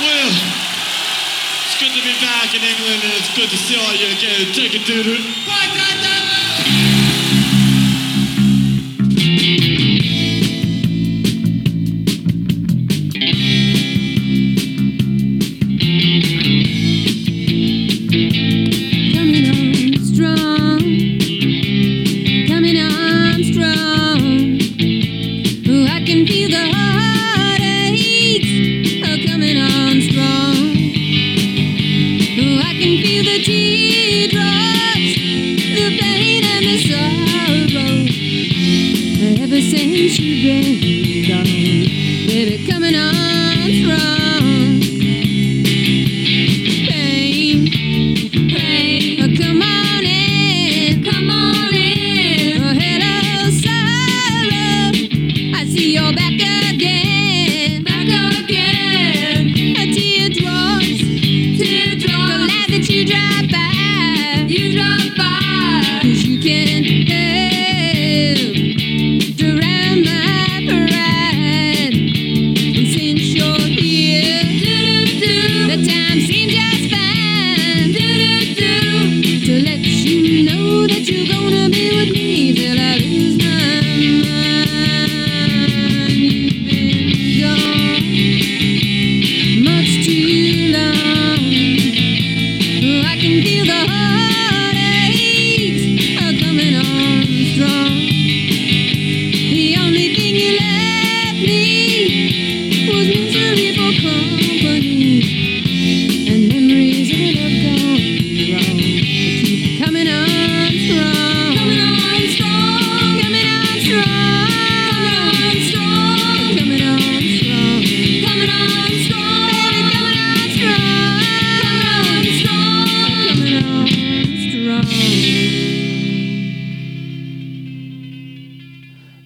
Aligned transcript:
Well, 0.00 0.32
it's 1.66 1.76
good 1.78 1.92
to 1.92 2.02
be 2.02 2.14
back 2.24 2.54
in 2.54 2.62
England 2.62 3.04
and 3.04 3.12
it's 3.20 3.28
good 3.36 3.50
to 3.50 3.56
see 3.56 3.76
all 3.76 3.94
you 3.94 4.08
again. 4.16 4.52
Take 4.52 4.74
it, 4.74 4.86
dude. 4.86 5.20
Coming 5.46 6.19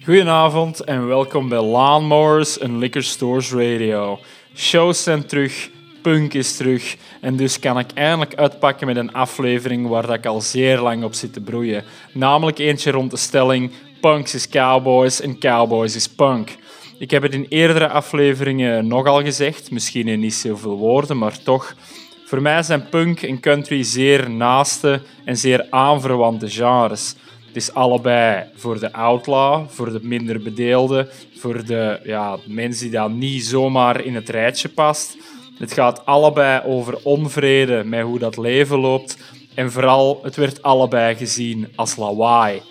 Goedenavond 0.05 0.83
en 0.83 1.07
welkom 1.07 1.49
bij 1.49 1.61
Lawnmowers 1.61 2.57
en 2.57 2.77
Liquor 2.77 3.03
Stores 3.03 3.51
Radio. 3.51 4.19
Shows 4.55 5.03
zijn 5.03 5.25
terug, 5.25 5.69
punk 6.01 6.33
is 6.33 6.57
terug 6.57 6.95
en 7.21 7.35
dus 7.35 7.59
kan 7.59 7.79
ik 7.79 7.91
eindelijk 7.93 8.35
uitpakken 8.35 8.87
met 8.87 8.95
een 8.95 9.13
aflevering 9.13 9.87
waar 9.87 10.13
ik 10.13 10.25
al 10.25 10.41
zeer 10.41 10.79
lang 10.79 11.03
op 11.03 11.13
zit 11.13 11.33
te 11.33 11.41
broeien. 11.41 11.83
Namelijk 12.13 12.57
eentje 12.57 12.91
rond 12.91 13.11
de 13.11 13.17
stelling 13.17 13.71
Punks 14.01 14.33
is 14.33 14.49
Cowboys 14.49 15.21
en 15.21 15.39
Cowboys 15.39 15.95
is 15.95 16.07
Punk. 16.09 16.55
Ik 16.99 17.11
heb 17.11 17.21
het 17.21 17.33
in 17.33 17.45
eerdere 17.49 17.89
afleveringen 17.89 18.87
nogal 18.87 19.21
gezegd, 19.21 19.71
misschien 19.71 20.07
in 20.07 20.19
niet 20.19 20.33
zoveel 20.33 20.77
woorden, 20.77 21.17
maar 21.17 21.43
toch. 21.43 21.75
Voor 22.25 22.41
mij 22.41 22.63
zijn 22.63 22.89
punk 22.89 23.21
en 23.21 23.39
country 23.39 23.83
zeer 23.83 24.29
naaste 24.29 25.01
en 25.23 25.37
zeer 25.37 25.67
aanverwante 25.69 26.49
genres. 26.49 27.15
Het 27.55 27.63
is 27.63 27.73
allebei 27.73 28.43
voor 28.55 28.79
de 28.79 28.93
outlaw, 28.93 29.69
voor 29.69 29.91
de 29.91 29.99
minder 30.01 30.41
bedeelde, 30.41 31.09
voor 31.37 31.65
de 31.65 31.99
ja, 32.03 32.37
mens 32.45 32.79
die 32.79 32.89
dan 32.89 33.17
niet 33.17 33.45
zomaar 33.45 34.01
in 34.01 34.15
het 34.15 34.29
rijtje 34.29 34.69
past. 34.69 35.17
Het 35.57 35.73
gaat 35.73 36.05
allebei 36.05 36.61
over 36.65 36.97
onvrede 37.03 37.83
met 37.83 38.01
hoe 38.01 38.19
dat 38.19 38.37
leven 38.37 38.79
loopt. 38.79 39.17
En 39.53 39.71
vooral, 39.71 40.19
het 40.23 40.35
werd 40.35 40.61
allebei 40.61 41.15
gezien 41.15 41.67
als 41.75 41.95
lawaai. 41.95 42.61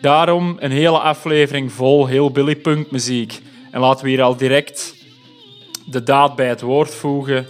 Daarom 0.00 0.56
een 0.58 0.72
hele 0.72 0.98
aflevering 0.98 1.72
vol 1.72 2.06
heel 2.06 2.30
Billy 2.30 2.56
Punk 2.56 2.90
muziek. 2.90 3.40
En 3.70 3.80
laten 3.80 4.04
we 4.04 4.10
hier 4.10 4.22
al 4.22 4.36
direct 4.36 4.94
de 5.86 6.02
daad 6.02 6.36
bij 6.36 6.48
het 6.48 6.60
woord 6.60 6.94
voegen. 6.94 7.46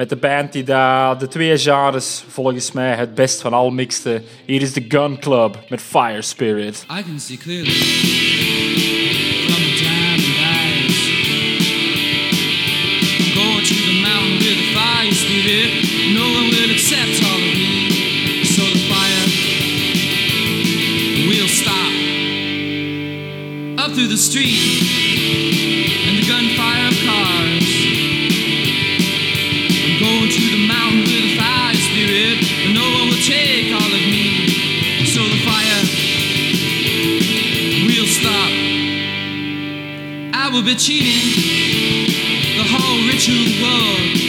Met 0.00 0.08
de 0.08 0.16
band 0.16 0.52
die 0.52 0.64
daar 0.64 1.18
de 1.18 1.28
twee 1.28 1.58
genres 1.58 2.24
volgens 2.28 2.72
mij 2.72 2.94
het 2.94 3.14
best 3.14 3.40
van 3.40 3.52
al 3.52 3.70
mixte. 3.70 4.22
Hier 4.46 4.62
is 4.62 4.72
de 4.72 4.84
Gun 4.88 5.18
Club 5.18 5.64
met 5.68 5.80
Fire 5.80 6.22
Spirit. 6.22 6.86
I 6.98 7.02
can 7.02 7.20
see 7.20 7.36
clearly 7.36 7.72
from 9.46 9.62
the 9.62 9.82
time 9.82 10.10
cheating 40.80 42.06
the 42.56 42.64
whole 42.64 43.06
ritual 43.06 43.44
world. 43.60 44.19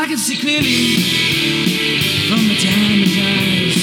I 0.00 0.06
can 0.06 0.16
see 0.16 0.38
clearly 0.40 0.96
from 2.26 2.48
the 2.48 2.56
diamond 2.56 3.12
eyes. 3.20 3.76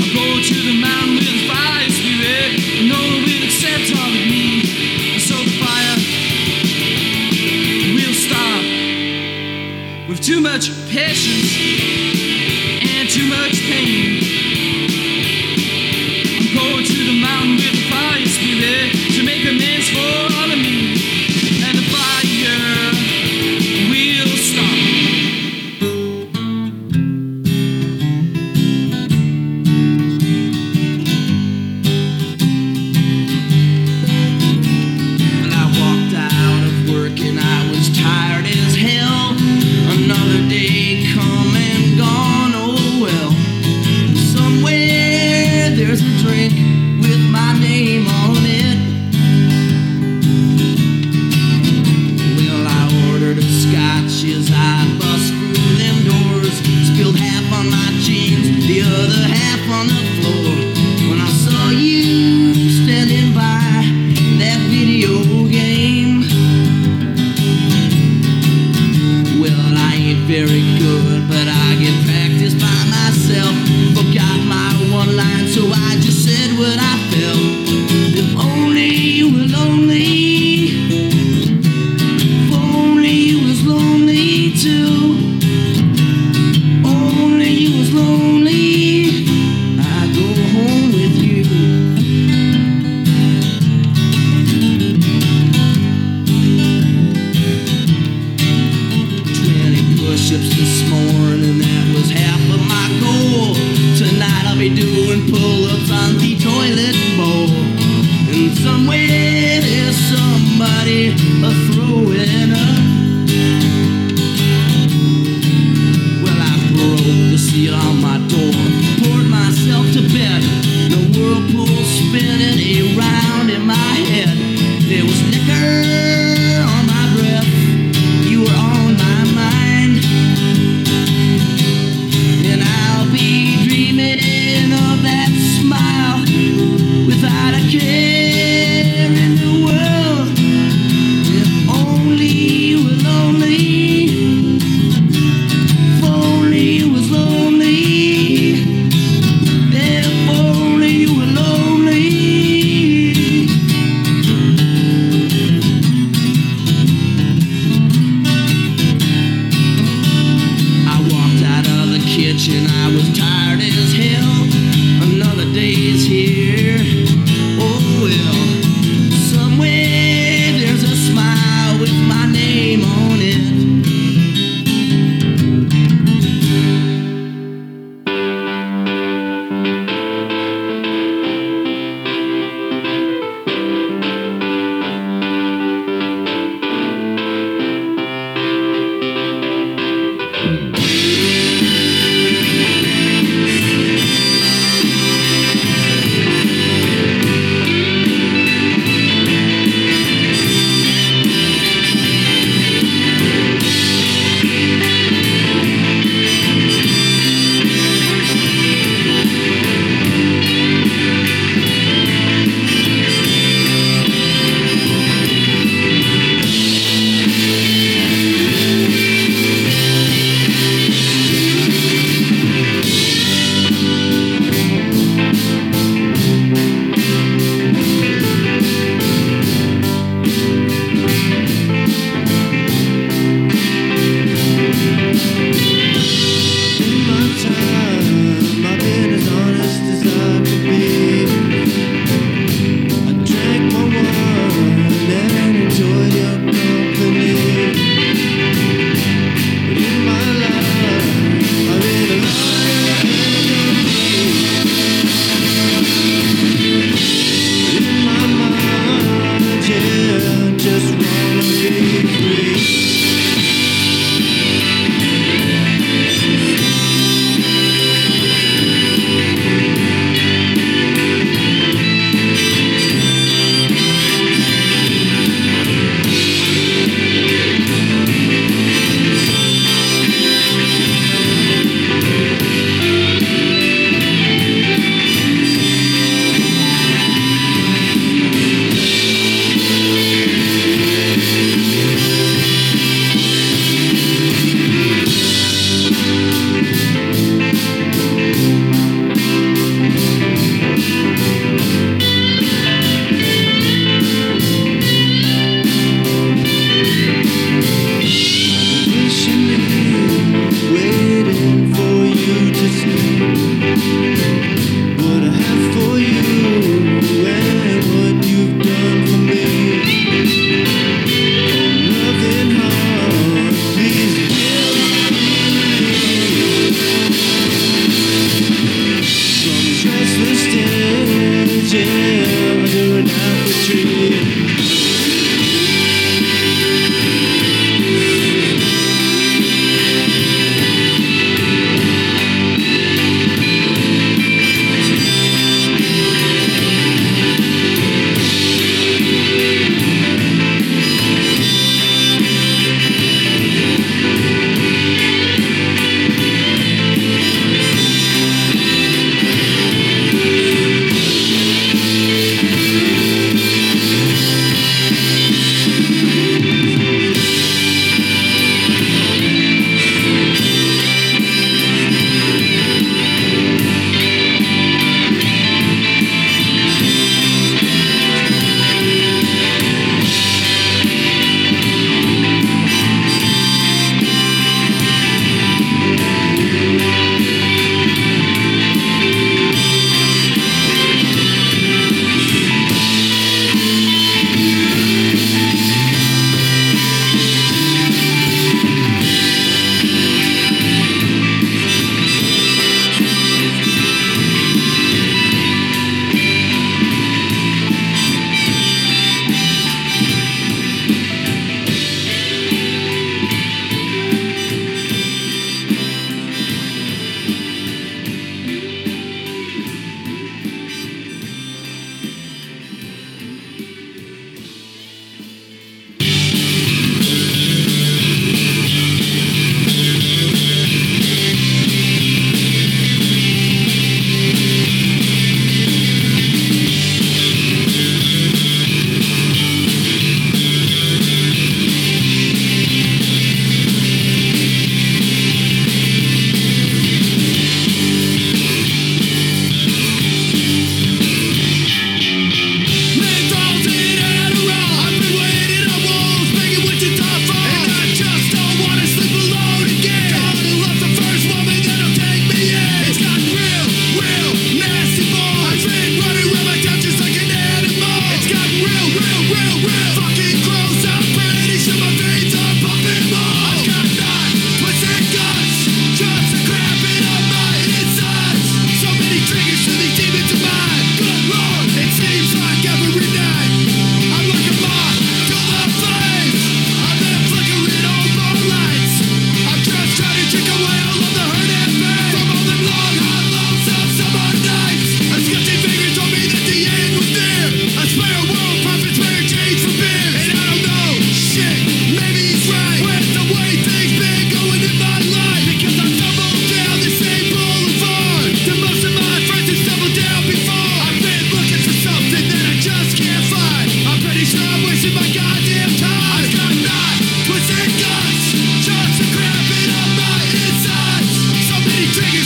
I 0.00 0.08
go 0.14 0.40
to 0.40 0.54
the 0.54 0.72
mountain 0.80 1.16
with 1.16 1.28
the 1.28 1.46
fire 1.46 1.90
spirit, 1.90 2.80
and 2.80 2.88
no 2.88 2.96
one 2.96 3.24
will 3.28 3.44
accept 3.44 3.92
all 4.00 4.08
of 4.08 4.24
me. 4.24 4.64
So 5.18 5.36
the 5.36 5.52
fire 5.60 5.96
will 7.92 8.14
stop 8.14 8.64
with 10.08 10.22
too 10.22 10.40
much 10.40 10.70
patience. 10.88 11.99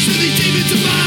Sending 0.05 0.37
demons 0.37 0.69
to 0.71 0.77
my 0.87 1.04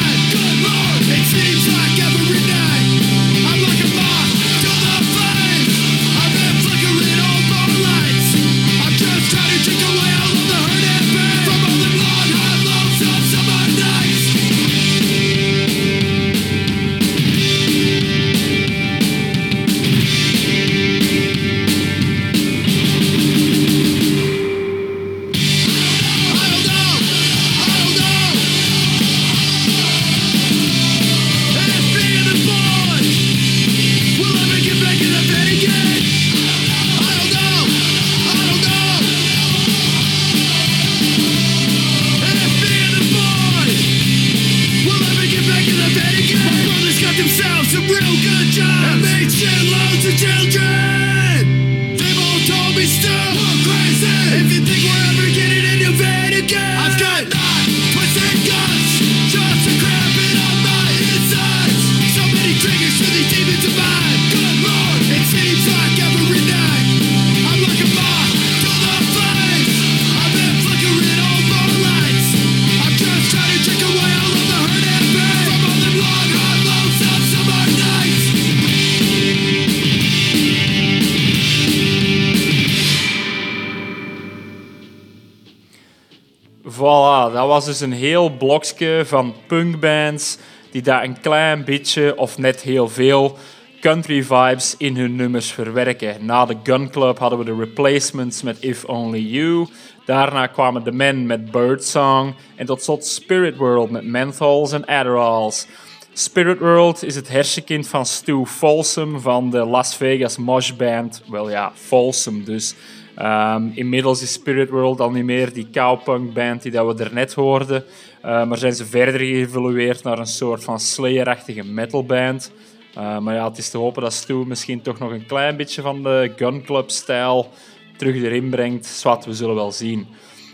dus 87.67 87.79
een 87.79 87.93
heel 87.93 88.29
blokje 88.29 89.01
van 89.05 89.33
punkbands 89.47 90.37
die 90.71 90.81
daar 90.81 91.03
een 91.03 91.21
klein 91.21 91.63
beetje 91.63 92.17
of 92.17 92.37
net 92.37 92.61
heel 92.61 92.89
veel 92.89 93.37
country 93.79 94.23
vibes 94.23 94.75
in 94.77 94.97
hun 94.97 95.15
nummers 95.15 95.51
verwerken. 95.51 96.25
Na 96.25 96.45
de 96.45 96.55
Gun 96.63 96.89
Club 96.89 97.19
hadden 97.19 97.39
we 97.39 97.45
de 97.45 97.55
Replacements 97.55 98.41
met 98.41 98.57
If 98.59 98.85
Only 98.85 99.19
You. 99.19 99.67
Daarna 100.05 100.47
kwamen 100.47 100.83
The 100.83 100.91
Men 100.91 101.25
met 101.25 101.51
Birdsong. 101.51 102.35
En 102.55 102.65
tot 102.65 102.83
slot 102.83 103.05
Spirit 103.05 103.57
World 103.57 103.89
met 103.89 104.05
Menthols 104.05 104.71
en 104.71 104.85
Adderalls. 104.85 105.67
Spirit 106.13 106.59
World 106.59 107.03
is 107.03 107.15
het 107.15 107.27
hersenkind 107.27 107.87
van 107.87 108.05
Stu 108.05 108.45
Folsom 108.45 109.19
van 109.19 109.49
de 109.49 109.65
Las 109.65 109.95
Vegas 109.95 110.37
Mosh 110.37 110.71
Band. 110.71 111.21
Wel 111.29 111.49
ja, 111.49 111.71
Folsom 111.75 112.43
dus. 112.43 112.75
Ehm, 113.17 113.67
inmiddels 113.73 114.21
is 114.21 114.33
Spirit 114.33 114.69
World 114.69 114.99
al 114.99 115.11
niet 115.11 115.23
meer 115.23 115.53
die 115.53 115.67
cowpunk 115.71 116.33
band 116.33 116.61
die 116.61 116.71
dat 116.71 116.87
we 116.87 116.93
daarnet 116.93 117.33
hoorden. 117.33 117.83
Eh, 118.21 118.45
maar 118.45 118.57
zijn 118.57 118.73
ze 118.73 118.85
verder 118.85 119.19
geëvolueerd 119.19 120.03
naar 120.03 120.19
een 120.19 120.25
soort 120.25 120.63
van 120.63 120.79
Slayer-achtige 120.79 121.63
metalband. 121.63 122.51
Uh, 122.97 123.19
maar 123.19 123.33
ja, 123.33 123.47
het 123.47 123.57
is 123.57 123.69
te 123.69 123.77
hopen 123.77 124.01
dat 124.01 124.13
Stu 124.13 124.33
misschien 124.33 124.81
toch 124.81 124.99
nog 124.99 125.11
een 125.11 125.25
klein 125.25 125.57
beetje 125.57 125.81
van 125.81 126.03
de 126.03 126.31
Gun 126.35 126.63
Club-stijl 126.63 127.49
terug 127.97 128.15
erin 128.15 128.49
brengt. 128.49 128.85
Zwat, 128.85 129.25
we 129.25 129.33
zullen 129.33 129.55
wel 129.55 129.71
zien. 129.71 130.07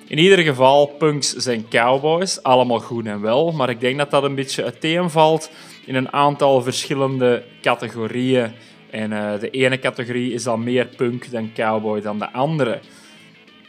In 0.08 0.17
ieder 0.17 0.39
geval, 0.39 0.86
punks 0.86 1.34
zijn 1.34 1.65
cowboys, 1.70 2.43
allemaal 2.43 2.79
goed 2.79 3.05
en 3.05 3.22
wel. 3.22 3.51
Maar 3.51 3.70
ik 3.70 3.79
denk 3.79 3.98
dat 3.98 4.12
dat 4.12 4.24
een 4.24 4.36
beetje 4.36 4.63
uiteenvalt 4.63 5.51
in 5.86 5.96
een 5.96 6.12
aantal 6.12 6.62
verschillende 6.62 7.43
categorieën. 7.62 8.51
En 8.93 9.13
eh, 9.13 9.39
de 9.39 9.50
ene 9.50 9.79
categorie 9.79 10.33
is 10.33 10.43
dan 10.43 10.63
meer 10.63 10.85
punk 10.85 11.31
dan 11.31 11.51
cowboy 11.53 12.01
dan 12.01 12.19
de 12.19 12.31
andere. 12.31 12.79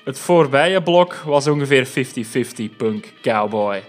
Het 0.05 0.19
voorbije 0.19 0.83
blok 0.83 1.15
was 1.15 1.47
ongeveer 1.47 1.87
50-50 1.87 1.91
punk 2.77 3.13
cowboy. 3.23 3.83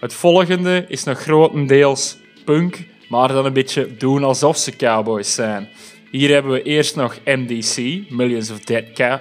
Het 0.00 0.14
volgende 0.14 0.84
is 0.88 1.04
nog 1.04 1.18
grotendeels 1.18 2.16
punk, 2.44 2.86
maar 3.08 3.28
dan 3.28 3.46
een 3.46 3.52
beetje 3.52 3.96
doen 3.96 4.24
alsof 4.24 4.56
ze 4.56 4.76
cowboys 4.76 5.34
zijn. 5.34 5.68
Hier 6.10 6.30
hebben 6.30 6.52
we 6.52 6.62
eerst 6.62 6.96
nog 6.96 7.18
MDC, 7.24 7.76
Millions 8.10 8.50
of 8.50 8.58
Dead 8.60 8.92
Cow. 8.92 9.18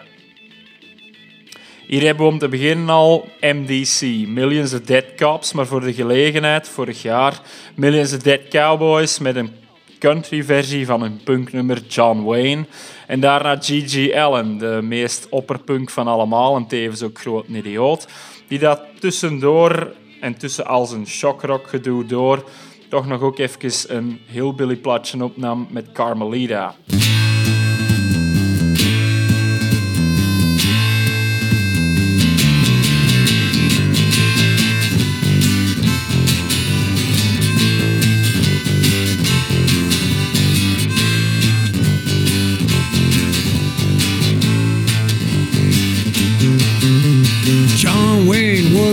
Hier 1.87 2.01
hebben 2.01 2.25
we 2.25 2.31
om 2.31 2.37
te 2.39 2.47
beginnen 2.47 2.89
al 2.89 3.29
MDC, 3.41 4.27
Millions 4.27 4.73
of 4.73 4.81
Dead 4.81 5.05
Cops, 5.15 5.53
maar 5.53 5.65
voor 5.67 5.81
de 5.81 5.93
gelegenheid, 5.93 6.69
vorig 6.69 7.01
jaar, 7.01 7.41
Millions 7.75 8.13
of 8.13 8.19
Dead 8.19 8.47
Cowboys 8.49 9.19
met 9.19 9.35
een 9.35 9.60
country 10.01 10.43
versie 10.43 10.85
van 10.85 11.01
hun 11.01 11.19
punknummer 11.23 11.81
John 11.87 12.23
Wayne. 12.23 12.65
En 13.07 13.19
daarna 13.19 13.55
G.G. 13.55 14.13
Allen, 14.13 14.57
de 14.57 14.79
meest 14.83 15.27
opperpunk 15.29 15.89
van 15.89 16.07
allemaal 16.07 16.55
en 16.55 16.67
tevens 16.67 17.03
ook 17.03 17.19
groot 17.19 17.47
idioot, 17.47 18.07
die 18.47 18.59
dat 18.59 18.81
tussendoor 18.99 19.93
en 20.21 20.37
tussen 20.37 20.65
al 20.65 20.85
zijn 20.85 21.07
shockrock 21.07 21.67
gedoe 21.67 22.05
door 22.05 22.43
toch 22.89 23.07
nog 23.07 23.21
ook 23.21 23.37
even 23.37 23.95
een 23.95 24.19
hillbilly 24.25 24.75
platje 24.75 25.23
opnam 25.23 25.67
met 25.69 25.91
Carmelita. 25.91 26.75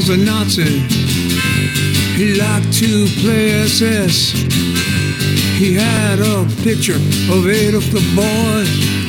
Was 0.08 0.18
a 0.18 0.24
Nazi. 0.24 0.78
He 2.16 2.34
liked 2.34 2.72
to 2.74 3.06
play 3.20 3.50
SS. 3.64 4.32
He 5.58 5.74
had 5.74 6.18
a 6.20 6.46
picture 6.62 6.96
of 7.32 7.46
Adolf 7.46 7.84
the 7.90 8.00
boy 8.14 8.64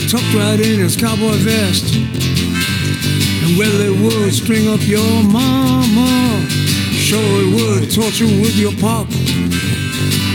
tucked 0.10 0.34
right 0.34 0.60
in 0.60 0.80
his 0.80 0.96
cowboy 0.96 1.38
vest. 1.38 1.96
And 1.96 3.58
well, 3.58 3.80
it 3.82 3.96
would 4.02 4.34
string 4.34 4.68
up 4.68 4.82
your 4.88 5.24
mama. 5.24 6.46
Sure, 6.92 7.20
it 7.20 7.54
would 7.54 7.92
torture 7.92 8.26
with 8.26 8.56
your 8.56 8.74
pop. 8.74 9.08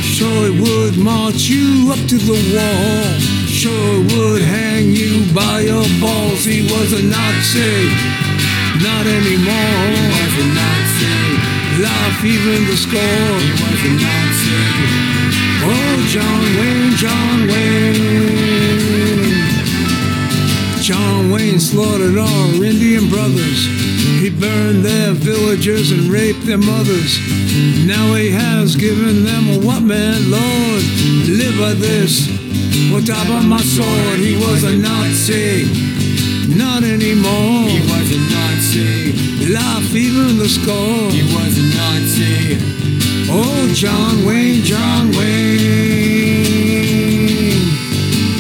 Sure, 0.03 0.49
it 0.49 0.61
would 0.61 0.97
march 0.97 1.49
you 1.49 1.91
up 1.93 2.01
to 2.09 2.17
the 2.17 2.41
wall. 2.55 3.21
Sure, 3.49 4.01
it 4.01 4.13
would 4.13 4.43
hang 4.43 4.91
you 4.91 5.25
by 5.35 5.61
your 5.61 5.85
balls. 6.01 6.45
He 6.45 6.63
was 6.63 6.93
a 6.93 7.03
Nazi, 7.03 8.24
not 8.85 9.07
anymore. 9.09 9.89
He 9.97 10.05
was 10.13 10.35
a 10.45 10.47
Nazi. 10.53 11.17
Life, 11.81 12.21
even 12.25 12.61
the 12.69 12.77
score. 12.77 13.41
He 13.41 13.53
was 13.65 13.81
a 13.81 13.93
Nazi. 14.05 14.61
Oh, 15.65 15.97
John 16.13 16.45
Wayne, 16.59 16.95
John 17.01 17.49
Wayne. 17.49 18.45
John 20.83 21.31
Wayne 21.31 21.59
slaughtered 21.59 22.19
our 22.19 22.63
Indian 22.63 23.09
brothers. 23.09 23.65
He 24.21 24.29
burned 24.29 24.85
their 24.85 25.13
villages 25.13 25.91
and 25.91 26.13
raped 26.13 26.45
their 26.45 26.59
mothers. 26.59 27.19
Now 27.87 28.13
he 28.15 28.31
has 28.31 28.77
given 28.77 29.25
them 29.25 29.49
a 29.49 29.59
what 29.67 29.83
man, 29.83 30.31
Lord? 30.31 30.85
Live 31.41 31.57
by 31.59 31.73
this. 31.73 32.29
What 32.93 33.07
top 33.07 33.29
of 33.31 33.47
my 33.47 33.63
sword? 33.63 34.19
He 34.19 34.37
was 34.37 34.63
a 34.65 34.77
Nazi. 34.77 35.65
Not 36.55 36.85
anymore. 36.85 37.69
He 37.69 37.81
was 37.89 38.11
a 38.13 38.24
Life, 39.53 39.95
even 39.95 40.39
the 40.39 40.49
score. 40.49 41.11
He 41.13 41.23
was 41.35 41.59
a 41.59 41.63
Nazi. 41.77 42.57
Oh, 43.29 43.71
John 43.75 44.25
Wayne, 44.25 44.63
John 44.63 45.11
Wayne. 45.13 45.45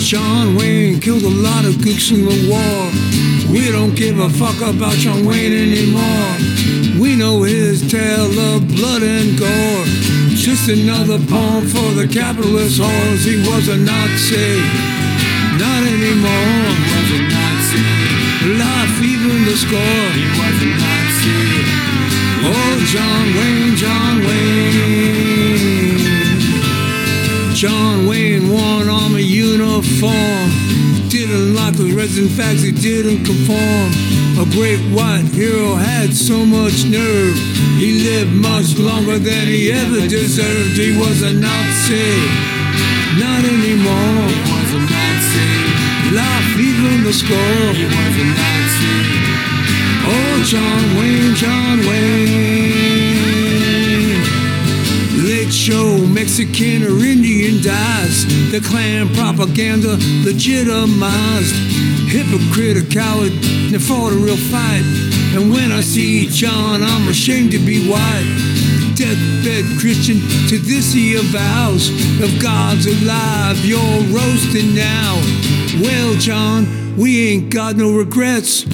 John 0.00 0.56
Wayne 0.56 1.00
killed 1.00 1.24
a 1.24 1.28
lot 1.28 1.66
of 1.66 1.74
gooks 1.74 2.10
in 2.10 2.24
the 2.24 2.48
war. 2.48 2.90
We 3.52 3.70
don't 3.70 3.94
give 3.94 4.18
a 4.18 4.30
fuck 4.30 4.56
about 4.62 4.94
John 4.94 5.26
Wayne 5.26 5.52
anymore. 5.52 6.38
We 6.98 7.16
know 7.16 7.42
his 7.42 7.82
tale 7.90 8.32
of 8.54 8.66
blood 8.68 9.02
and 9.02 9.38
gore. 9.38 9.84
Just 10.32 10.70
another 10.70 11.18
poem 11.26 11.66
for 11.68 11.92
the 12.00 12.08
capitalist 12.08 12.80
whores. 12.80 13.24
He 13.26 13.36
was 13.46 13.68
a 13.68 13.76
Nazi. 13.76 14.56
Not 15.60 15.84
anymore. 15.84 16.64
He 16.72 16.88
was 16.96 17.10
a 17.12 17.22
Nazi. 17.28 18.04
Life, 18.56 19.02
even 19.02 19.44
the 19.44 19.56
score. 19.56 20.83
Oh, 22.46 22.76
John 22.92 23.26
Wayne, 23.36 23.76
John 23.76 24.18
Wayne. 24.26 25.64
John 27.54 28.06
Wayne 28.06 28.50
one 28.50 28.82
an 28.82 28.88
army 28.90 29.22
uniform. 29.22 30.50
Didn't 31.08 31.54
like 31.54 31.76
the 31.76 31.94
resin 31.96 32.28
facts, 32.28 32.62
he 32.62 32.72
didn't 32.72 33.24
conform. 33.24 33.90
A 34.36 34.44
great 34.52 34.80
white 34.92 35.24
hero 35.32 35.74
had 35.74 36.12
so 36.12 36.44
much 36.44 36.84
nerve. 36.84 37.36
He 37.78 38.02
lived 38.04 38.32
much 38.32 38.76
longer 38.76 39.18
than 39.18 39.46
he 39.46 39.72
ever 39.72 40.06
deserved. 40.06 40.76
He 40.76 40.98
was 40.98 41.22
a 41.22 41.32
Nazi, 41.32 42.12
not 43.16 43.44
anymore. 43.44 44.28
He 44.28 44.40
was 44.52 44.74
a 44.74 44.82
Nazi. 44.84 45.48
Life, 46.12 46.58
even 46.58 47.04
the 47.04 47.12
score. 47.12 47.72
He 47.72 47.84
was 47.84 48.16
a 48.20 48.24
Nazi. 48.24 48.53
Oh, 50.06 50.42
John 50.44 50.96
Wayne, 50.98 51.34
John 51.34 51.78
Wayne. 51.78 52.54
Late 55.24 55.52
show, 55.52 55.98
Mexican 56.06 56.82
or 56.84 57.02
Indian 57.04 57.62
dies. 57.62 58.26
The 58.50 58.60
Klan 58.60 59.08
propaganda 59.14 59.96
legitimized. 60.24 61.54
Hypocrite, 62.08 62.76
a 62.76 62.86
coward, 62.92 63.32
they 63.72 63.78
fought 63.78 64.12
a 64.12 64.16
real 64.16 64.36
fight. 64.36 64.84
And 65.34 65.50
when 65.50 65.72
I 65.72 65.80
see 65.80 66.28
John, 66.28 66.82
I'm 66.82 67.08
ashamed 67.08 67.50
to 67.52 67.58
be 67.58 67.88
white. 67.88 68.28
Deathbed 68.94 69.64
Christian, 69.80 70.20
to 70.48 70.58
this 70.58 70.92
he 70.92 71.16
avows. 71.16 71.88
If 72.20 72.40
God's 72.40 72.86
alive, 72.86 73.64
you're 73.64 74.02
roasting 74.14 74.74
now. 74.74 75.16
Well, 75.82 76.14
John, 76.14 76.96
we 76.96 77.30
ain't 77.30 77.50
got 77.52 77.76
no 77.76 77.96
regrets. 77.96 78.64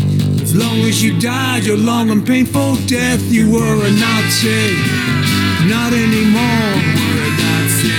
As 0.51 0.57
long 0.57 0.81
as 0.81 1.01
you 1.01 1.17
died 1.21 1.63
your 1.63 1.77
long 1.77 2.11
and 2.11 2.27
painful 2.27 2.75
death, 2.89 3.23
you 3.31 3.53
were 3.53 3.77
a 3.87 3.93
Nazi. 4.03 4.75
Not 5.71 5.93
anymore. 5.93 6.71
We're 6.99 7.23
a 7.23 7.33
Nazi. 7.39 7.95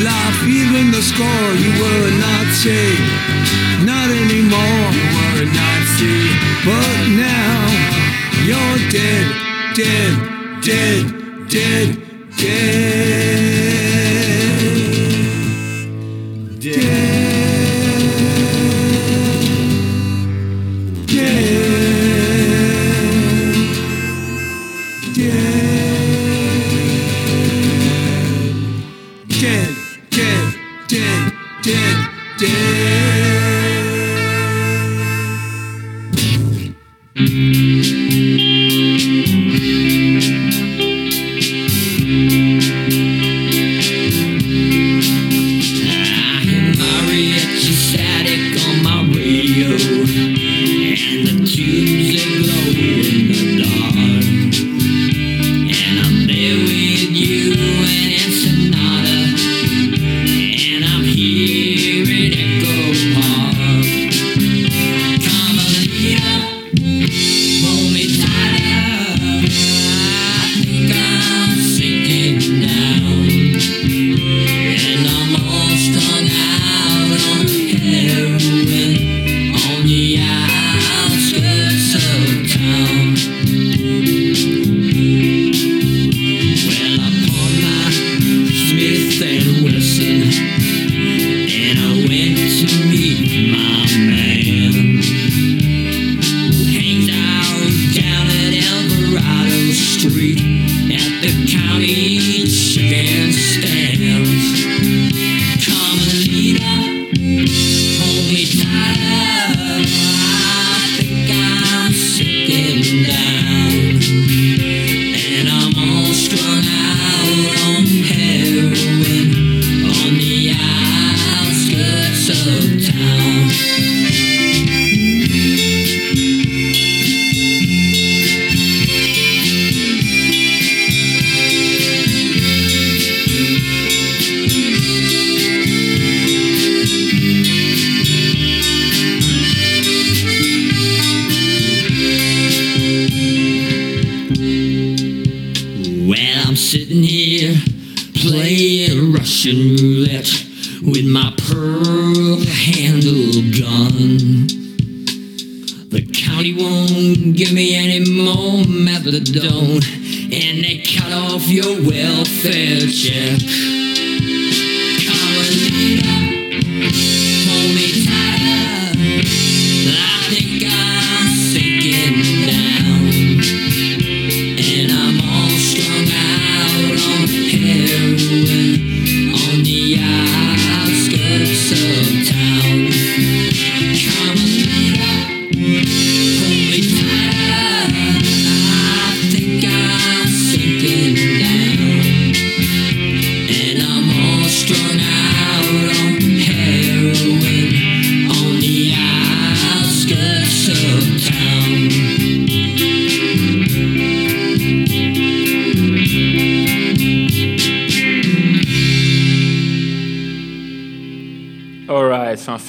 Life, 0.00 0.40
even 0.48 0.90
the 0.90 1.02
score, 1.02 1.50
you 1.60 1.70
were 1.82 2.02
a 2.08 2.14
Nazi. 2.16 2.96
Not 3.84 4.08
anymore. 4.08 4.88
We're 5.12 5.42
a 5.44 5.48
Nazi. 5.52 6.32
But 6.64 6.96
now 7.12 7.60
you're 8.48 8.78
dead, 8.88 9.26
dead, 9.76 10.62
dead, 10.64 11.50
dead, 11.50 12.02
dead. 12.38 12.81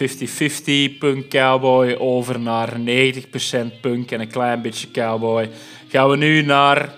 50-50 0.10 0.98
punk 1.00 1.30
cowboy 1.30 1.96
over 2.00 2.40
naar 2.40 2.74
90% 2.80 3.80
punk 3.82 4.12
en 4.12 4.20
een 4.20 4.28
klein 4.28 4.62
beetje 4.62 4.92
cowboy. 4.92 5.50
Gaan 5.88 6.10
we 6.10 6.18
nu 6.18 6.42
naar 6.42 6.94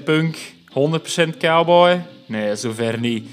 10% 0.00 0.04
punk, 0.04 0.36
100% 0.68 1.36
cowboy? 1.38 2.02
Nee, 2.26 2.56
zover 2.56 3.00
niet. 3.00 3.24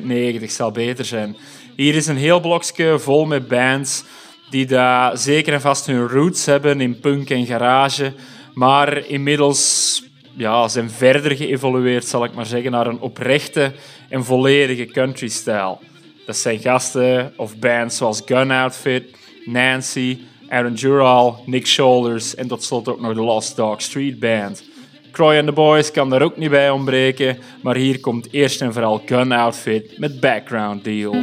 10% 0.00 0.02
90 0.02 0.50
zal 0.50 0.70
beter 0.70 1.04
zijn. 1.04 1.36
Hier 1.76 1.94
is 1.94 2.06
een 2.06 2.16
heel 2.16 2.40
blokje 2.40 2.98
vol 2.98 3.26
met 3.26 3.48
bands 3.48 4.04
die 4.50 4.66
daar 4.66 5.18
zeker 5.18 5.52
en 5.52 5.60
vast 5.60 5.86
hun 5.86 6.08
roots 6.08 6.46
hebben 6.46 6.80
in 6.80 7.00
punk 7.00 7.30
en 7.30 7.46
garage, 7.46 8.12
maar 8.54 9.06
inmiddels 9.06 10.02
ja, 10.36 10.68
zijn 10.68 10.90
verder 10.90 11.36
geëvolueerd, 11.36 12.04
zal 12.04 12.24
ik 12.24 12.34
maar 12.34 12.46
zeggen, 12.46 12.70
naar 12.70 12.86
een 12.86 13.00
oprechte 13.00 13.72
en 14.08 14.24
volledige 14.24 14.86
country-stijl. 14.86 15.80
Dat 16.30 16.38
zijn 16.38 16.58
gasten 16.58 17.32
of 17.36 17.56
bands 17.56 17.96
zoals 17.96 18.22
Gun 18.24 18.50
Outfit, 18.50 19.04
Nancy, 19.44 20.18
Aaron 20.48 20.74
Dural, 20.74 21.42
Nick 21.46 21.66
Shoulders 21.66 22.34
en 22.34 22.48
tot 22.48 22.62
slot 22.62 22.88
ook 22.88 23.00
nog 23.00 23.14
de 23.14 23.20
Lost 23.20 23.56
Dog 23.56 23.82
Street 23.82 24.18
Band. 24.18 24.64
Croy 25.12 25.36
and 25.36 25.46
the 25.46 25.52
Boys 25.52 25.90
kan 25.90 26.10
daar 26.10 26.22
ook 26.22 26.36
niet 26.36 26.50
bij 26.50 26.70
ontbreken, 26.70 27.38
maar 27.62 27.76
hier 27.76 28.00
komt 28.00 28.32
eerst 28.32 28.60
en 28.60 28.72
vooral 28.72 29.02
Gun 29.06 29.32
Outfit 29.32 29.98
met 29.98 30.20
Background 30.20 30.84
Deal. 30.84 31.14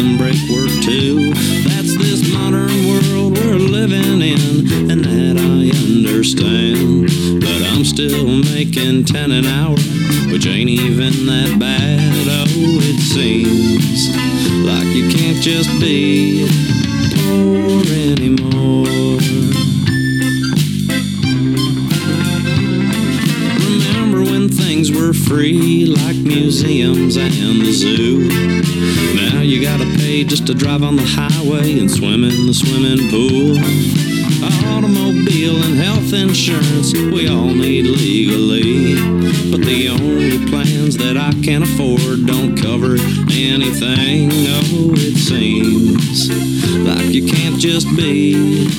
Some 0.00 0.16
brake 0.16 0.48
work 0.48 0.70
too. 0.80 1.34
That's 1.68 1.94
this 1.98 2.32
modern 2.32 2.72
world 2.88 3.36
we're 3.36 3.58
living 3.58 4.22
in, 4.22 4.90
and 4.90 5.04
that 5.04 5.36
I 5.36 5.68
understand. 5.94 7.10
But 7.40 7.60
I'm 7.70 7.84
still 7.84 8.26
making 8.26 9.04
ten 9.04 9.30
an 9.30 9.44
hour, 9.44 9.76
which 10.32 10.46
ain't 10.46 10.70
even 10.70 11.26
that 11.26 11.58
bad. 11.58 12.26
Oh, 12.28 12.80
it 12.82 13.00
seems 13.12 14.08
like 14.64 14.88
you 14.96 15.10
can't 15.10 15.42
just 15.42 15.68
be 15.78 16.48
poor 17.16 17.84
anymore. 18.08 19.20
Remember 23.68 24.22
when 24.30 24.48
things 24.48 24.90
were 24.90 25.12
free, 25.12 25.84
like 25.84 26.16
museums 26.16 27.18
and 27.18 27.60
the 27.60 27.72
zoo? 27.72 28.09
Just 30.30 30.46
to 30.46 30.54
drive 30.54 30.84
on 30.84 30.94
the 30.94 31.02
highway 31.02 31.80
and 31.80 31.90
swim 31.90 32.22
in 32.22 32.46
the 32.46 32.54
swimming 32.54 33.10
pool. 33.10 33.58
Automobile 34.70 35.60
and 35.64 35.74
health 35.74 36.12
insurance, 36.12 36.92
we 36.94 37.26
all 37.26 37.52
need 37.52 37.84
legally. 37.84 38.94
But 39.50 39.62
the 39.66 39.88
only 39.88 40.38
plans 40.46 40.96
that 40.98 41.16
I 41.16 41.32
can 41.42 41.64
afford 41.64 42.26
don't 42.26 42.56
cover 42.56 42.94
anything. 43.32 44.30
Oh, 44.30 44.94
it 44.94 45.18
seems 45.18 46.30
like 46.86 47.12
you 47.12 47.26
can't 47.26 47.58
just 47.58 47.88
be 47.96 48.70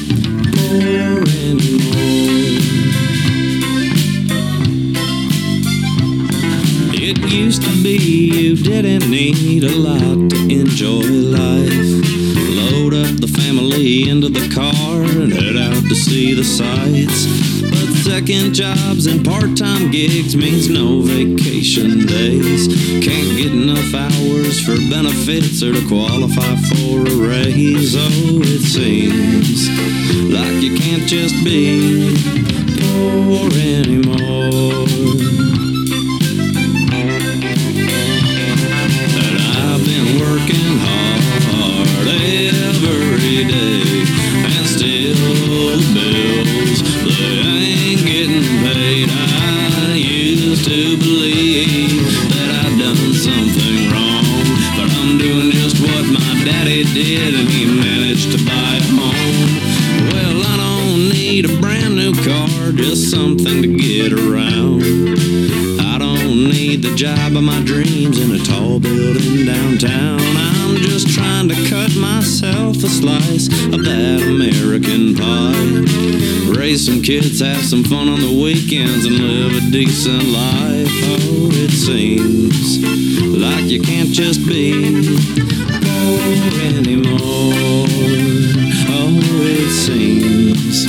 just 31.12 31.43
be. 31.43 31.81
tall 68.71 68.79
building 68.79 69.45
downtown. 69.45 70.19
I'm 70.19 70.75
just 70.77 71.10
trying 71.13 71.49
to 71.49 71.55
cut 71.69 71.93
myself 71.95 72.77
a 72.77 72.89
slice 72.89 73.47
of 73.73 73.84
that 73.84 74.21
American 74.21 75.15
pie. 75.15 76.57
Raise 76.57 76.86
some 76.86 77.01
kids, 77.01 77.39
have 77.41 77.63
some 77.63 77.84
fun 77.84 78.07
on 78.07 78.21
the 78.21 78.41
weekends, 78.43 79.05
and 79.05 79.15
live 79.15 79.55
a 79.55 79.71
decent 79.71 80.23
life. 80.25 80.88
Oh, 81.12 81.49
it 81.51 81.71
seems 81.71 82.79
like 83.38 83.65
you 83.65 83.81
can't 83.81 84.10
just 84.10 84.45
be 84.47 84.71
poor 85.84 86.21
anymore. 86.63 87.86
Oh, 88.93 89.15
it 89.43 89.71
seems 89.71 90.88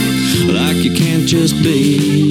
like 0.48 0.76
you 0.76 0.94
can't 0.94 1.26
just 1.26 1.56
be. 1.62 2.21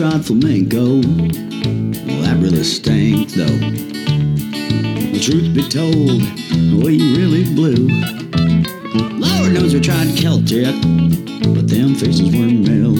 tried 0.00 0.24
flamenco. 0.24 1.02
Well, 2.06 2.22
that 2.22 2.38
really 2.40 2.64
stank, 2.64 3.28
though. 3.32 3.44
The 5.12 5.20
truth 5.20 5.52
be 5.52 5.62
told, 5.68 6.22
we 6.82 7.18
really 7.18 7.44
blew. 7.54 7.86
Lord 9.20 9.52
knows 9.52 9.74
we 9.74 9.80
tried 9.80 10.16
Celtic, 10.16 10.74
but 11.52 11.68
them 11.68 11.94
faces 11.94 12.34
were 12.34 12.48
male. 12.48 12.96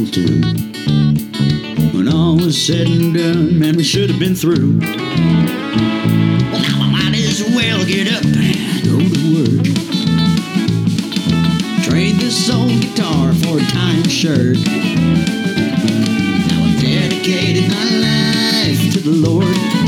When 1.95 2.07
all 2.07 2.37
was 2.37 2.61
said 2.61 2.87
and 2.87 3.15
done, 3.15 3.59
man, 3.59 3.77
we 3.79 3.83
should 3.83 4.11
have 4.11 4.21
been 4.21 4.35
through. 4.35 4.81
Well, 4.81 6.61
now 6.61 6.83
I 6.85 6.91
might 6.93 7.17
as 7.17 7.43
well 7.57 7.83
get 7.87 8.13
up 8.13 8.27
and 8.27 8.85
go 8.85 8.99
to 8.99 9.21
work 9.41 9.67
trade 11.89 12.17
this 12.17 12.51
old 12.51 12.79
guitar 12.83 13.33
for 13.33 13.57
a 13.57 13.65
time 13.73 14.07
shirt 14.07 15.40
dedicated 17.23 17.69
my 17.69 17.85
life 17.85 18.93
to 18.93 19.01
the 19.01 19.11
Lord. 19.11 19.80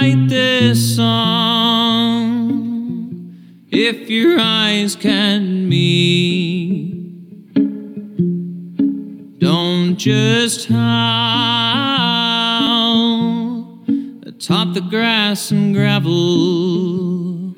write 0.00 0.28
this 0.28 0.96
song 0.96 2.46
if 3.68 4.08
your 4.08 4.38
eyes 4.38 4.94
can 4.94 5.68
meet. 5.68 6.94
Don't 9.38 9.96
just 9.96 10.68
howl 10.68 10.78
atop 14.24 14.74
the 14.74 14.82
grass 14.88 15.50
and 15.50 15.74
gravel 15.74 17.54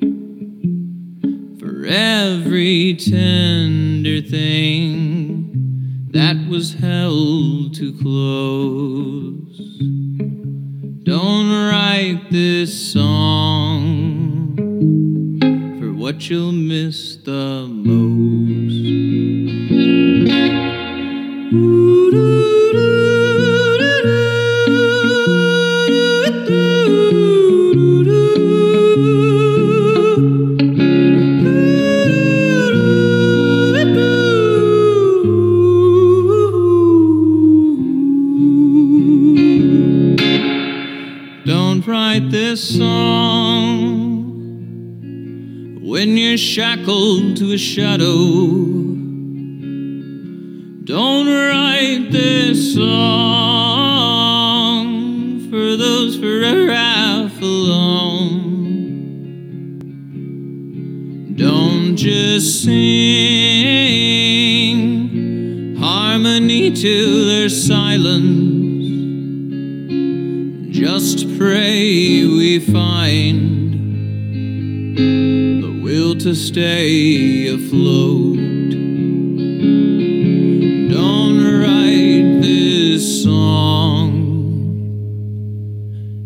for 1.59 1.85
every 1.85 2.95
tender 2.95 4.21
thing 4.27 6.07
that 6.11 6.37
was 6.49 6.73
held 6.73 7.75
too 7.75 7.93
close. 8.01 9.30
Don't 11.03 11.49
write 11.49 12.29
this 12.29 12.93
song 12.93 14.55
for 15.79 15.91
what 15.93 16.29
you'll 16.29 16.51
miss 16.51 17.15
the 17.15 17.67
most. 17.67 18.10
Shackled 46.41 47.37
to 47.37 47.53
a 47.53 47.57
shadow. 47.57 48.47
Don't 50.83 51.27
write 51.27 52.07
this 52.11 52.73
song 52.73 52.89
for 55.49 55.77
those 55.77 56.17
forever 56.17 56.71
alone. 57.41 58.41
Don't 61.35 61.95
just 61.95 62.63
sing 62.63 62.81
harmony 65.77 66.71
to 66.71 67.25
their 67.25 67.49
silence. 67.49 68.49
Just 70.75 71.37
pray 71.37 72.25
we 72.25 72.59
find 72.59 73.10
stay 76.47 77.47
afloat. 77.47 78.37
Don't 80.89 81.39
write 81.61 82.41
this 82.41 83.23
song 83.23 84.11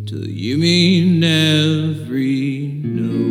till 0.08 0.26
you 0.26 0.58
mean 0.58 1.22
every 1.22 2.82
note. 2.82 3.25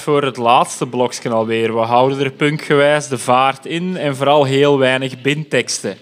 Voor 0.00 0.22
het 0.22 0.36
laatste 0.36 0.86
blokje 0.86 1.30
alweer. 1.30 1.74
We 1.74 1.80
houden 1.80 2.20
er 2.20 2.30
punkgewijs 2.30 3.08
de 3.08 3.18
vaart 3.18 3.66
in 3.66 3.96
en 3.96 4.16
vooral 4.16 4.44
heel 4.44 4.78
weinig 4.78 5.20
bindteksten. 5.20 5.96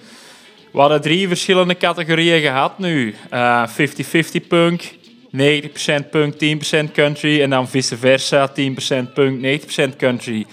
We 0.73 0.79
hadden 0.79 1.01
drie 1.01 1.29
verschillende 1.29 1.77
categorieën 1.77 2.41
gehad 2.41 2.79
nu. 2.79 3.15
Eh, 3.31 3.69
50-50 3.69 4.47
punk, 4.49 4.95
90% 5.31 6.11
punk, 6.11 6.35
10% 6.35 6.93
country 6.93 7.43
en 7.43 7.51
dan 7.51 7.69
vice 7.69 7.97
versa, 7.97 8.49
10% 8.49 9.15
punk, 9.15 9.41
90% 9.41 9.97
country. 9.97 10.47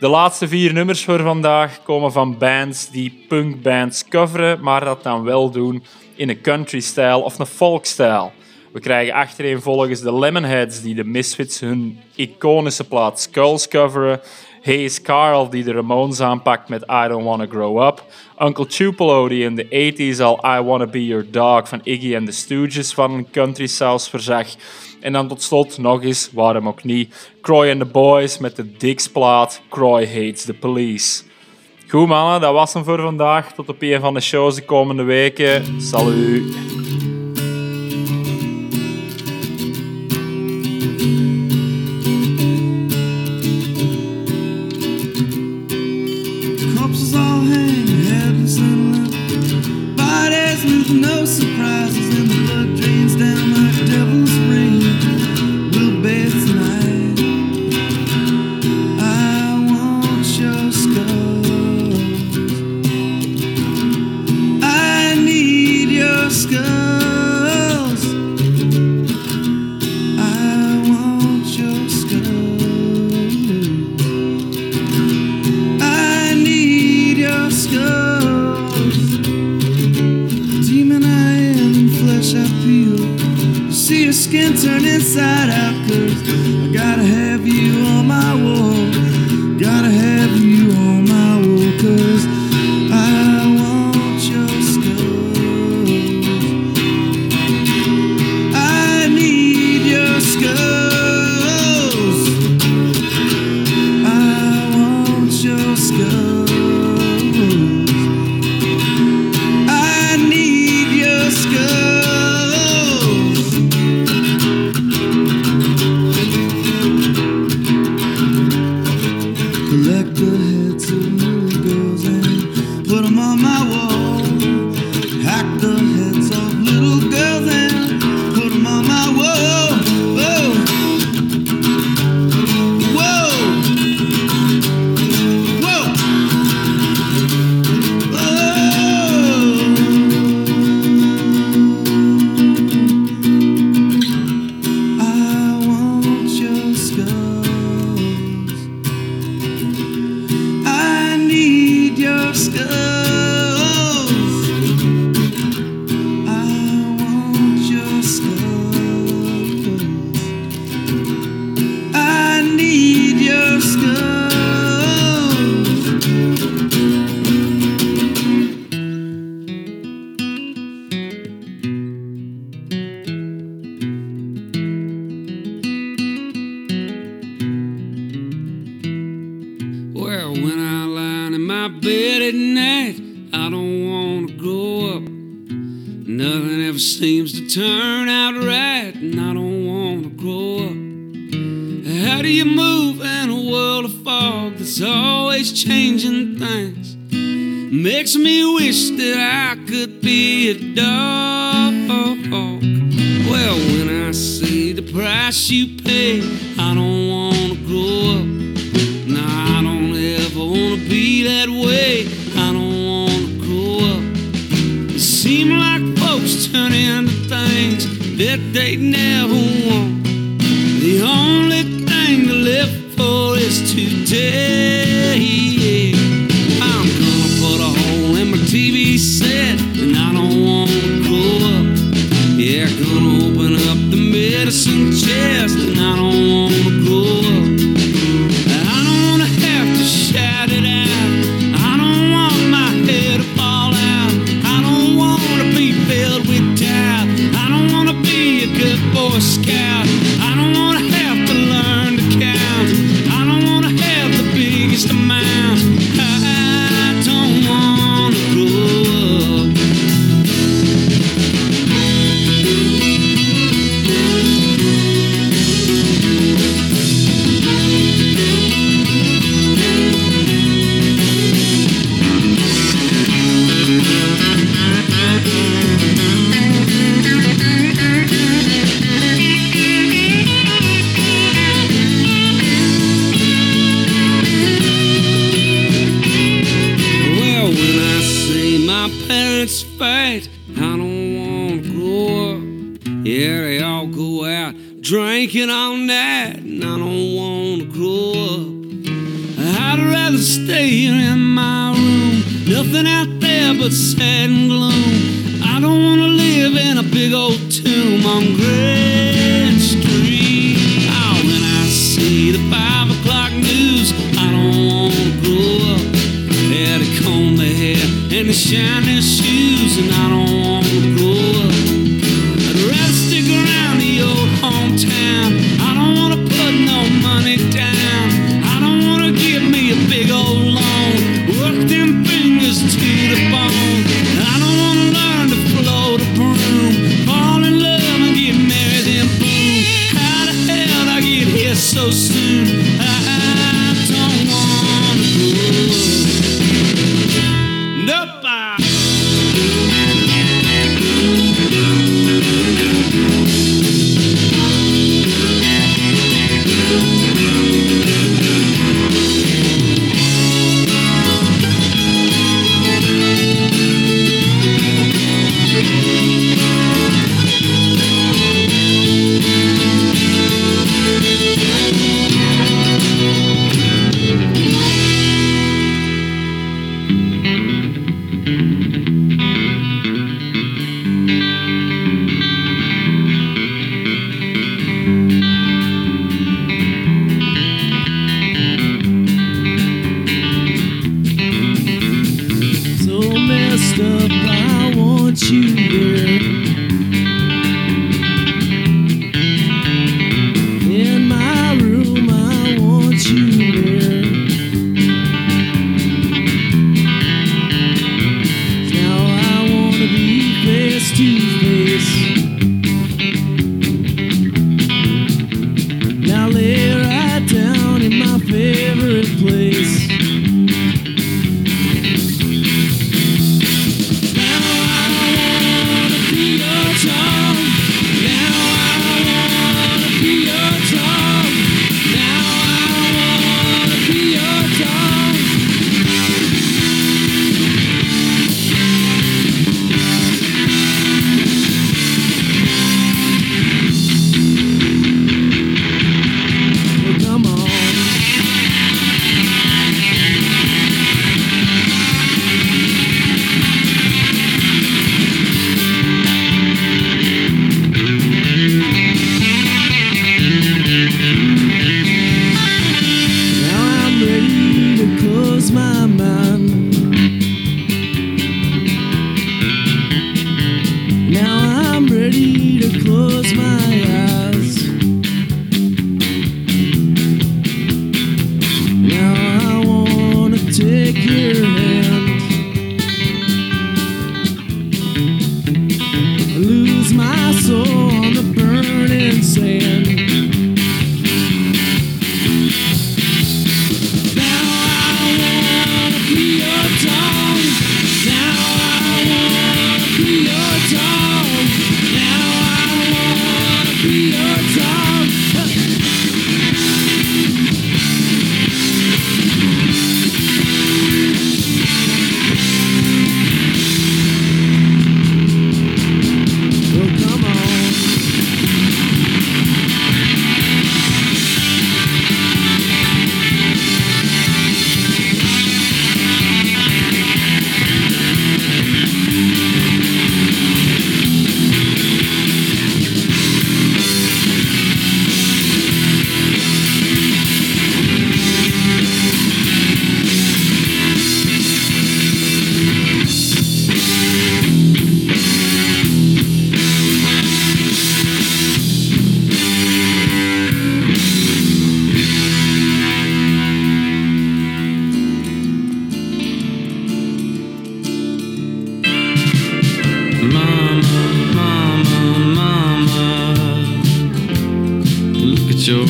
De 0.00 0.08
laatste 0.08 0.48
vier 0.48 0.72
nummers 0.72 1.04
voor 1.04 1.20
vandaag 1.20 1.82
komen 1.82 2.12
van 2.12 2.38
bands 2.38 2.90
die 2.90 3.24
punkbands 3.28 4.04
coveren, 4.08 4.60
maar 4.60 4.84
dat 4.84 5.02
dan 5.02 5.22
wel 5.22 5.50
doen 5.50 5.84
in 6.14 6.28
een 6.28 6.40
country-stijl 6.40 7.20
of 7.20 7.38
een 7.38 7.46
folk-stijl. 7.46 8.32
We 8.72 8.80
krijgen 8.80 9.14
achtereenvolgens 9.14 10.00
de 10.00 10.14
Lemonheads 10.14 10.82
die 10.82 10.94
de 10.94 11.04
Misfits 11.04 11.60
hun 11.60 12.00
iconische 12.14 12.84
plaat 12.84 13.20
Skulls 13.20 13.68
coveren. 13.68 14.20
Hayes 14.62 15.02
Carl 15.02 15.50
die 15.50 15.64
de 15.64 15.72
Ramones 15.72 16.20
aanpakt 16.20 16.68
met 16.68 16.82
I 16.82 17.08
Don't 17.08 17.24
Wanna 17.24 17.46
Grow 17.46 17.86
Up. 17.86 18.04
Uncle 18.38 18.66
Tupelo 18.66 19.28
die 19.28 19.44
in 19.44 19.54
de 19.54 19.64
80s 19.64 20.20
al 20.20 20.40
I 20.44 20.62
Wanna 20.62 20.86
Be 20.86 21.06
Your 21.06 21.26
Dog 21.30 21.68
van 21.68 21.80
Iggy 21.82 22.16
and 22.16 22.26
the 22.26 22.32
Stooges 22.32 22.94
van 22.94 23.26
country 23.30 23.66
saus 23.66 24.08
verzag. 24.08 24.46
En 25.00 25.12
dan 25.12 25.28
tot 25.28 25.42
slot 25.42 25.78
nog 25.78 26.02
eens, 26.02 26.30
waarom 26.32 26.68
ook 26.68 26.84
niet, 26.84 27.30
Croy 27.40 27.70
and 27.70 27.80
the 27.80 27.86
Boys 27.86 28.38
met 28.38 28.56
de 28.56 28.76
Dix-plaat 28.76 29.60
Croy 29.68 30.06
Hates 30.06 30.44
the 30.44 30.54
Police. 30.54 31.22
Goed 31.88 32.08
mannen, 32.08 32.40
dat 32.40 32.52
was 32.52 32.74
hem 32.74 32.84
voor 32.84 33.00
vandaag. 33.00 33.52
Tot 33.52 33.68
op 33.68 33.82
een 33.82 34.00
van 34.00 34.14
de 34.14 34.20
shows 34.20 34.54
de 34.54 34.64
komende 34.64 35.02
weken. 35.02 35.80
Salut! 35.80 36.77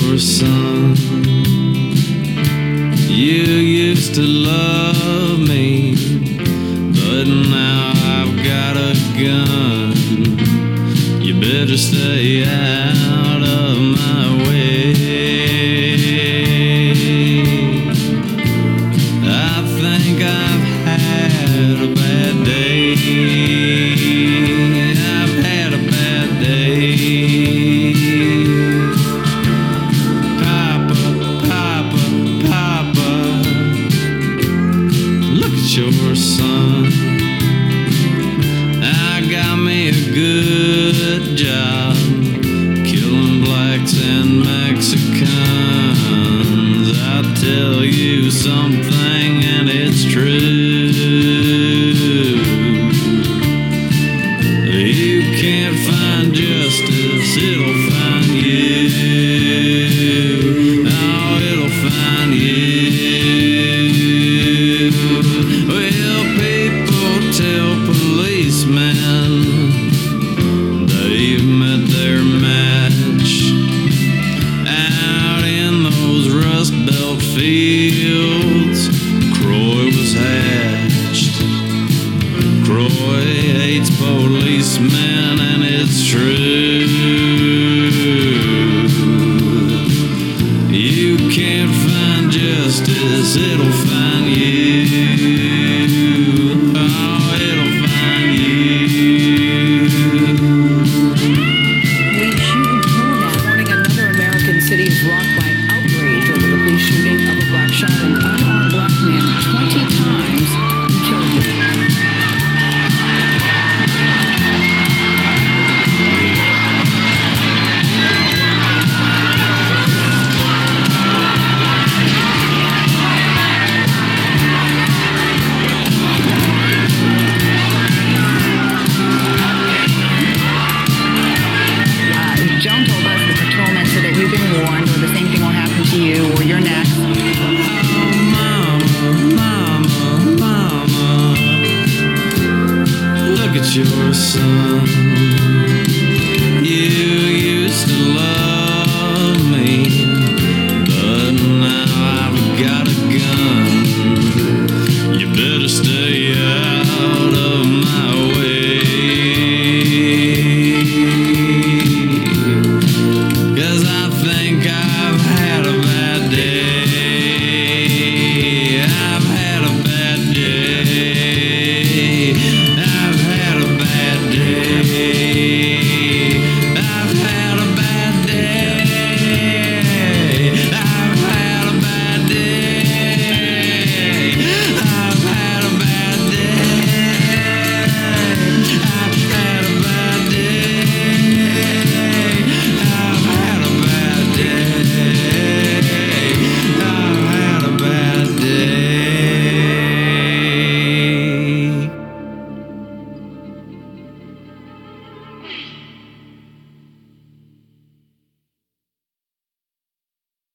silver 0.09 0.19
sun. 0.19 0.97
You 3.09 3.43
used 3.43 4.15
to 4.15 4.23
love 4.23 5.41
me, 5.41 5.95
but 6.93 7.27
now 7.27 7.93
I've 7.95 8.37
got 8.37 8.77
a 8.77 8.95
gun. 9.21 9.93
You 11.23 11.41
better 11.41 11.77
stay 11.77 12.45
out. 12.45 13.08